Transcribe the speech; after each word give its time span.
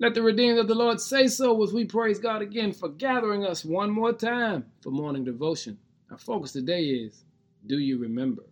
Let 0.00 0.14
the 0.14 0.22
redeemed 0.22 0.60
of 0.60 0.68
the 0.68 0.76
Lord 0.76 1.00
say 1.00 1.26
so 1.26 1.60
as 1.64 1.72
we 1.72 1.84
praise 1.84 2.20
God 2.20 2.40
again 2.40 2.72
for 2.72 2.88
gathering 2.88 3.44
us 3.44 3.64
one 3.64 3.90
more 3.90 4.12
time 4.12 4.64
for 4.80 4.90
morning 4.90 5.24
devotion. 5.24 5.76
Our 6.12 6.18
focus 6.18 6.52
today 6.52 6.84
is 6.84 7.24
Do 7.66 7.80
you 7.80 7.98
remember? 7.98 8.44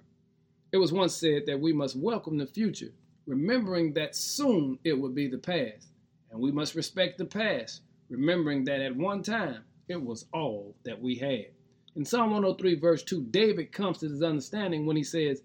It 0.72 0.78
was 0.78 0.92
once 0.92 1.14
said 1.14 1.46
that 1.46 1.60
we 1.60 1.72
must 1.72 1.94
welcome 1.94 2.36
the 2.36 2.48
future, 2.48 2.90
remembering 3.26 3.92
that 3.92 4.16
soon 4.16 4.80
it 4.82 4.94
will 4.94 5.10
be 5.10 5.28
the 5.28 5.38
past. 5.38 5.86
And 6.32 6.40
we 6.40 6.50
must 6.50 6.74
respect 6.74 7.16
the 7.16 7.24
past, 7.24 7.82
remembering 8.08 8.64
that 8.64 8.80
at 8.80 8.96
one 8.96 9.22
time 9.22 9.62
it 9.86 10.02
was 10.02 10.26
all 10.34 10.74
that 10.84 11.00
we 11.00 11.14
had. 11.14 11.46
In 11.94 12.04
Psalm 12.04 12.32
103, 12.32 12.74
verse 12.74 13.04
2, 13.04 13.22
David 13.30 13.70
comes 13.70 13.98
to 13.98 14.08
this 14.08 14.22
understanding 14.22 14.84
when 14.84 14.96
he 14.96 15.04
says, 15.04 15.44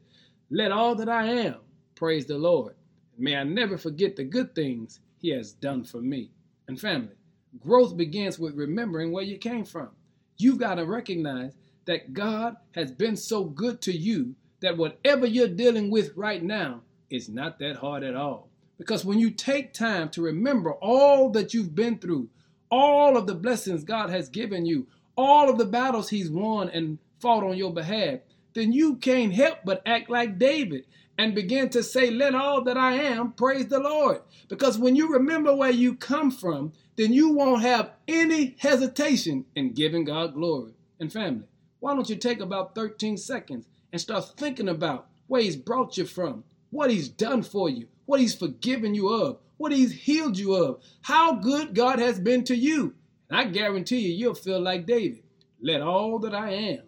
Let 0.49 0.71
all 0.71 0.95
that 0.95 1.09
I 1.09 1.27
am 1.27 1.57
praise 1.93 2.25
the 2.25 2.39
Lord. 2.39 2.73
May 3.19 3.35
I 3.35 3.43
never 3.43 3.77
forget 3.77 4.15
the 4.15 4.23
good 4.23 4.55
things 4.55 4.99
he 5.21 5.29
has 5.29 5.53
done 5.53 5.83
for 5.83 6.01
me. 6.01 6.31
And 6.67 6.79
family, 6.79 7.15
growth 7.59 7.95
begins 7.95 8.39
with 8.39 8.55
remembering 8.55 9.11
where 9.11 9.23
you 9.23 9.37
came 9.37 9.65
from. 9.65 9.89
You've 10.37 10.59
got 10.59 10.75
to 10.75 10.85
recognize 10.85 11.53
that 11.85 12.13
God 12.13 12.55
has 12.71 12.91
been 12.91 13.15
so 13.15 13.43
good 13.43 13.81
to 13.81 13.91
you 13.91 14.35
that 14.61 14.77
whatever 14.77 15.25
you're 15.25 15.47
dealing 15.47 15.89
with 15.91 16.15
right 16.15 16.43
now 16.43 16.81
is 17.09 17.29
not 17.29 17.59
that 17.59 17.77
hard 17.77 18.03
at 18.03 18.15
all. 18.15 18.49
Because 18.77 19.05
when 19.05 19.19
you 19.19 19.29
take 19.29 19.73
time 19.73 20.09
to 20.09 20.21
remember 20.21 20.73
all 20.73 21.29
that 21.31 21.53
you've 21.53 21.75
been 21.75 21.99
through, 21.99 22.29
all 22.71 23.17
of 23.17 23.27
the 23.27 23.35
blessings 23.35 23.83
God 23.83 24.09
has 24.09 24.29
given 24.29 24.65
you, 24.65 24.87
all 25.15 25.49
of 25.49 25.57
the 25.57 25.65
battles 25.65 26.09
He's 26.09 26.31
won 26.31 26.69
and 26.69 26.97
fought 27.19 27.43
on 27.43 27.57
your 27.57 27.73
behalf, 27.73 28.19
then 28.53 28.73
you 28.73 28.95
can't 28.95 29.33
help 29.33 29.59
but 29.63 29.81
act 29.85 30.09
like 30.09 30.37
David 30.37 30.85
and 31.17 31.35
begin 31.35 31.69
to 31.69 31.83
say, 31.83 32.09
Let 32.09 32.35
all 32.35 32.63
that 32.63 32.77
I 32.77 32.93
am 32.93 33.33
praise 33.33 33.67
the 33.67 33.79
Lord. 33.79 34.21
Because 34.47 34.77
when 34.77 34.95
you 34.95 35.11
remember 35.11 35.55
where 35.55 35.71
you 35.71 35.95
come 35.95 36.31
from, 36.31 36.73
then 36.95 37.13
you 37.13 37.29
won't 37.29 37.61
have 37.61 37.91
any 38.07 38.55
hesitation 38.59 39.45
in 39.55 39.73
giving 39.73 40.03
God 40.03 40.33
glory. 40.33 40.73
And 40.99 41.11
family, 41.11 41.45
why 41.79 41.93
don't 41.93 42.09
you 42.09 42.15
take 42.15 42.39
about 42.39 42.75
13 42.75 43.17
seconds 43.17 43.67
and 43.91 44.01
start 44.01 44.33
thinking 44.37 44.69
about 44.69 45.07
where 45.27 45.41
He's 45.41 45.55
brought 45.55 45.97
you 45.97 46.05
from, 46.05 46.43
what 46.69 46.91
He's 46.91 47.09
done 47.09 47.43
for 47.43 47.69
you, 47.69 47.87
what 48.05 48.19
He's 48.19 48.35
forgiven 48.35 48.95
you 48.95 49.09
of, 49.09 49.37
what 49.57 49.71
He's 49.71 49.91
healed 49.91 50.37
you 50.37 50.53
of, 50.55 50.81
how 51.01 51.35
good 51.35 51.73
God 51.73 51.99
has 51.99 52.19
been 52.19 52.43
to 52.45 52.55
you. 52.55 52.95
And 53.29 53.39
I 53.39 53.45
guarantee 53.45 53.99
you, 53.99 54.13
you'll 54.13 54.35
feel 54.35 54.59
like 54.59 54.85
David. 54.85 55.23
Let 55.61 55.81
all 55.81 56.19
that 56.19 56.33
I 56.33 56.51
am 56.51 56.81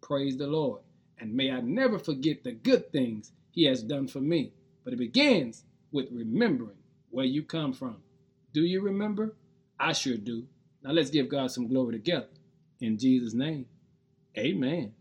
praise 0.00 0.36
the 0.36 0.46
Lord. 0.46 0.80
And 1.20 1.34
may 1.34 1.50
I 1.50 1.60
never 1.60 1.98
forget 1.98 2.44
the 2.44 2.52
good 2.52 2.92
things 2.92 3.32
he 3.50 3.64
has 3.64 3.82
done 3.82 4.06
for 4.06 4.20
me. 4.20 4.52
But 4.84 4.92
it 4.92 4.98
begins 4.98 5.64
with 5.92 6.08
remembering 6.12 6.76
where 7.10 7.24
you 7.24 7.42
come 7.42 7.72
from. 7.72 7.96
Do 8.52 8.62
you 8.62 8.80
remember? 8.80 9.34
I 9.78 9.92
sure 9.92 10.16
do. 10.16 10.46
Now 10.82 10.92
let's 10.92 11.10
give 11.10 11.28
God 11.28 11.50
some 11.50 11.68
glory 11.68 11.92
together. 11.92 12.28
In 12.80 12.98
Jesus' 12.98 13.34
name, 13.34 13.66
amen. 14.36 14.94